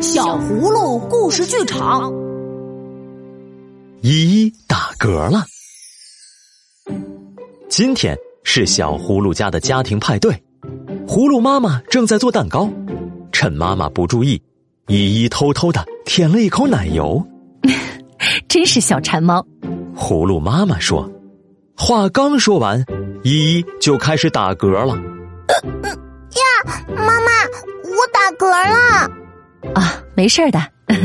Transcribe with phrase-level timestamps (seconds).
[0.00, 2.12] 小葫芦故事剧场，
[4.02, 5.44] 依依打嗝了。
[7.68, 10.42] 今天是小葫芦家的家庭派对，
[11.06, 12.70] 葫芦妈妈正在做蛋糕，
[13.32, 14.40] 趁妈妈不注意，
[14.88, 17.26] 依依偷偷的舔了一口奶油。
[18.48, 19.44] 真是小馋猫，
[19.96, 21.10] 葫芦妈妈说。
[21.74, 22.84] 话刚说完，
[23.22, 24.94] 依依就开始打嗝了。
[24.94, 27.30] 呀，妈妈，
[27.82, 29.25] 我打嗝了。
[30.16, 30.58] 啊，没事的，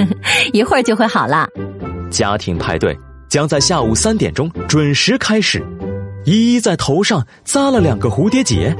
[0.52, 1.48] 一会儿就会好了。
[2.10, 2.96] 家庭派对
[3.28, 5.64] 将在下午三点钟准时开始。
[6.24, 8.76] 依依在头上扎了两个蝴蝶结，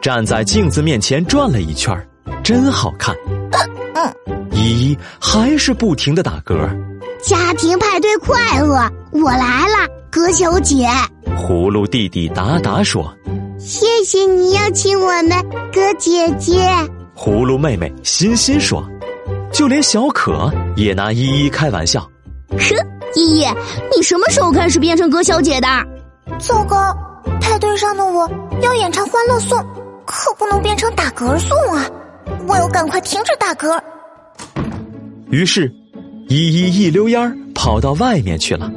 [0.00, 1.92] 站在镜子面前转了一圈，
[2.44, 3.14] 真好看。
[3.94, 4.14] 嗯，
[4.52, 6.54] 依依还是不停的打嗝。
[7.20, 10.86] 家庭派对快乐，我来了，葛小姐。
[11.36, 13.12] 葫芦弟弟达达说
[13.58, 15.30] ：“谢谢你邀请我们，
[15.72, 16.68] 葛姐姐。”
[17.16, 18.84] 葫芦妹妹欣欣说
[19.52, 22.00] ：“就连小可也拿依依开玩笑。”
[22.50, 22.58] 呵，
[23.14, 23.46] 依依，
[23.94, 25.66] 你什么时候开始变成葛小姐的？
[26.38, 26.76] 糟糕，
[27.40, 29.58] 派对上的我要演唱《欢乐颂》，
[30.04, 31.86] 可不能变成打嗝颂啊！
[32.46, 33.80] 我要赶快停止打嗝。
[35.30, 35.72] 于是，
[36.28, 38.70] 依依一溜烟儿跑到外面去了。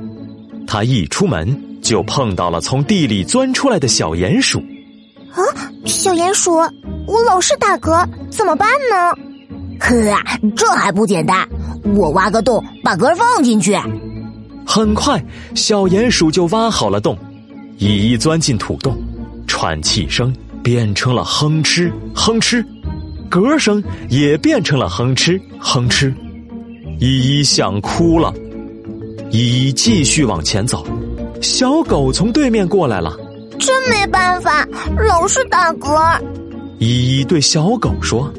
[0.68, 4.60] 她一出门就碰到了从地里钻出来的小鼹鼠。
[5.34, 5.44] 啊，
[5.86, 6.56] 小鼹鼠，
[7.08, 9.14] 我老是打嗝，怎么办呢？
[9.80, 9.94] 呵，
[10.56, 11.48] 这还不简单，
[11.96, 13.78] 我挖个洞，把嗝放进去。
[14.66, 15.24] 很快，
[15.54, 17.18] 小鼹鼠就挖好了洞。
[17.78, 18.98] 一一钻进土洞，
[19.48, 22.66] 喘气声变成了哼哧哼哧，
[23.30, 26.14] 嗝声也变成了哼哧哼哧。
[27.00, 28.34] 依依想哭了，
[29.30, 30.86] 依依继续往前走。
[31.42, 33.14] 小狗从对面过来了，
[33.60, 34.66] 真没办法，
[34.98, 36.18] 老是打嗝。
[36.80, 38.32] 依依对小狗说：“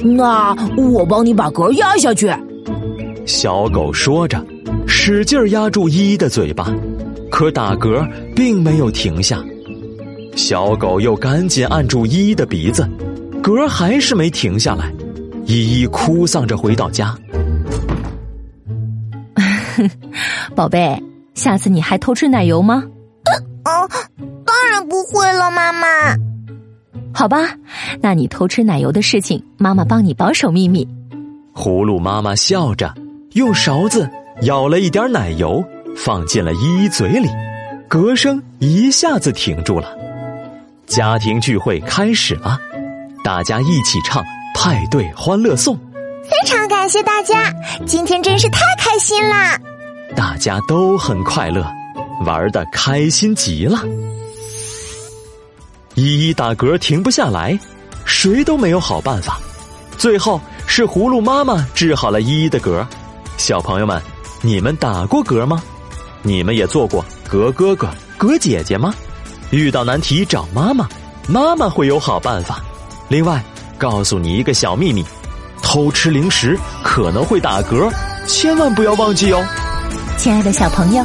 [0.00, 2.32] 那我帮你把嗝压下去。”
[3.26, 4.44] 小狗说着，
[4.86, 6.72] 使劲压住依依的嘴巴。
[7.30, 9.38] 可打嗝并没有停下，
[10.36, 12.88] 小狗又赶紧按住依依的鼻子，
[13.42, 14.90] 嗝还是没停下来。
[15.44, 17.14] 依依哭丧着回到家。
[20.54, 21.02] 宝贝，
[21.34, 22.82] 下次你还偷吃奶油吗？
[23.64, 23.88] 哦，
[24.44, 25.86] 当然不会了，妈妈。
[27.18, 27.56] 好吧，
[28.02, 30.86] 那你偷吃奶油的事情，妈妈帮你保守秘密。
[31.54, 32.92] 葫芦妈妈笑着，
[33.32, 34.06] 用勺子
[34.42, 35.64] 舀了一点奶油。
[35.96, 37.26] 放进了依依嘴里，
[37.88, 39.96] 歌声一下子停住了。
[40.86, 42.58] 家庭聚会开始了，
[43.24, 44.22] 大家一起唱
[44.54, 45.74] 派对欢乐颂。
[46.22, 47.50] 非常感谢大家，
[47.86, 49.58] 今天真是太开心啦！
[50.14, 51.66] 大家都很快乐，
[52.26, 53.78] 玩的开心极了。
[55.96, 57.58] 依依打嗝停不下来，
[58.04, 59.40] 谁都没有好办法。
[59.96, 62.86] 最后是葫芦妈妈治好了依依的嗝。
[63.38, 64.00] 小朋友们，
[64.42, 65.62] 你们打过嗝吗？
[66.20, 68.94] 你们也做过嗝哥哥、嗝姐姐吗？
[69.50, 70.86] 遇到难题找妈妈，
[71.26, 72.62] 妈妈会有好办法。
[73.08, 73.42] 另外，
[73.78, 75.02] 告诉你一个小秘密：
[75.62, 77.90] 偷吃零食可能会打嗝，
[78.26, 79.42] 千万不要忘记哦。
[80.18, 81.02] 亲爱的小朋友，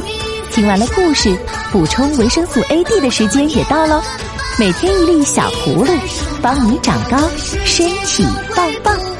[0.50, 1.34] 听完了故事，
[1.70, 4.02] 补充维生素 A、D 的时间也到喽。
[4.58, 5.86] 每天一粒小葫芦，
[6.42, 7.16] 帮你长高，
[7.64, 8.24] 身体
[8.54, 9.11] 棒棒。